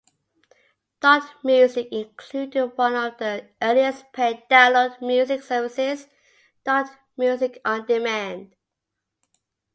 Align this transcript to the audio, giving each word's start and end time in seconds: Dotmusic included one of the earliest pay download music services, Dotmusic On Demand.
Dotmusic 1.03 1.89
included 1.91 2.75
one 2.75 2.95
of 2.95 3.19
the 3.19 3.47
earliest 3.61 4.11
pay 4.13 4.43
download 4.49 4.99
music 4.99 5.43
services, 5.43 6.07
Dotmusic 6.65 7.59
On 7.63 7.85
Demand. 7.85 8.55